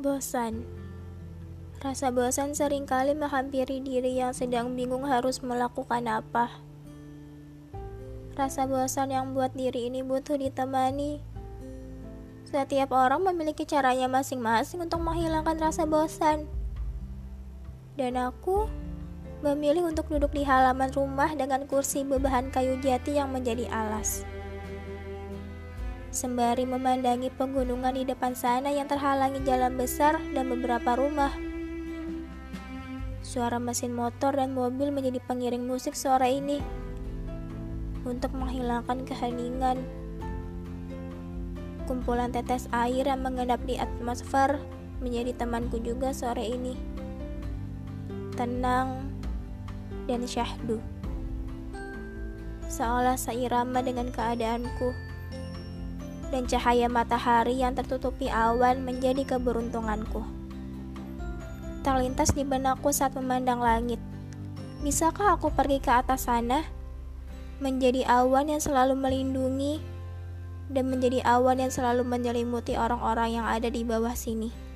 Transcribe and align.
Bosan. 0.00 0.64
Rasa 1.84 2.08
bosan 2.08 2.56
sering 2.56 2.88
kali 2.88 3.12
menghampiri 3.12 3.84
diri 3.84 4.16
yang 4.16 4.32
sedang 4.32 4.72
bingung 4.72 5.04
harus 5.04 5.44
melakukan 5.44 6.08
apa. 6.08 6.48
Rasa 8.32 8.64
bosan 8.64 9.12
yang 9.12 9.36
buat 9.36 9.52
diri 9.52 9.92
ini 9.92 10.00
butuh 10.00 10.40
ditemani. 10.40 11.20
Setiap 12.48 12.96
orang 12.96 13.28
memiliki 13.28 13.68
caranya 13.68 14.08
masing-masing 14.08 14.88
untuk 14.88 15.04
menghilangkan 15.04 15.60
rasa 15.60 15.84
bosan. 15.84 16.48
Dan 18.00 18.16
aku 18.16 18.72
memilih 19.44 19.84
untuk 19.84 20.08
duduk 20.08 20.32
di 20.32 20.48
halaman 20.48 20.88
rumah 20.96 21.28
dengan 21.36 21.68
kursi 21.68 22.08
bebahan 22.08 22.48
kayu 22.48 22.80
jati 22.80 23.20
yang 23.20 23.36
menjadi 23.36 23.68
alas 23.68 24.24
sembari 26.10 26.66
memandangi 26.66 27.30
pegunungan 27.30 27.94
di 27.94 28.02
depan 28.02 28.34
sana 28.34 28.74
yang 28.74 28.90
terhalangi 28.90 29.46
jalan 29.46 29.78
besar 29.78 30.18
dan 30.34 30.50
beberapa 30.50 30.98
rumah. 30.98 31.30
Suara 33.22 33.62
mesin 33.62 33.94
motor 33.94 34.34
dan 34.34 34.50
mobil 34.50 34.90
menjadi 34.90 35.22
pengiring 35.22 35.62
musik 35.62 35.94
sore 35.94 36.34
ini 36.34 36.58
untuk 38.02 38.34
menghilangkan 38.34 39.06
keheningan. 39.06 39.78
Kumpulan 41.86 42.34
tetes 42.34 42.66
air 42.74 43.06
yang 43.06 43.22
mengendap 43.22 43.62
di 43.62 43.78
atmosfer 43.78 44.58
menjadi 44.98 45.38
temanku 45.38 45.78
juga 45.78 46.10
sore 46.10 46.42
ini. 46.42 46.74
Tenang 48.34 49.14
dan 50.10 50.26
syahdu. 50.26 50.82
Seolah 52.66 53.14
seirama 53.14 53.78
dengan 53.82 54.10
keadaanku 54.10 55.09
dan 56.30 56.46
cahaya 56.46 56.86
matahari 56.86 57.58
yang 57.58 57.74
tertutupi 57.74 58.30
awan 58.30 58.86
menjadi 58.86 59.26
keberuntunganku. 59.26 60.22
Terlintas 61.82 62.32
di 62.32 62.46
benakku 62.46 62.94
saat 62.94 63.18
memandang 63.18 63.58
langit. 63.58 63.98
Bisakah 64.80 65.36
aku 65.36 65.52
pergi 65.52 65.82
ke 65.82 65.90
atas 65.92 66.30
sana? 66.30 66.64
Menjadi 67.60 68.06
awan 68.08 68.48
yang 68.48 68.62
selalu 68.62 68.96
melindungi 68.96 69.82
dan 70.70 70.88
menjadi 70.88 71.20
awan 71.26 71.60
yang 71.60 71.72
selalu 71.74 72.06
menyelimuti 72.06 72.78
orang-orang 72.78 73.36
yang 73.42 73.46
ada 73.50 73.68
di 73.68 73.82
bawah 73.82 74.14
sini. 74.14 74.69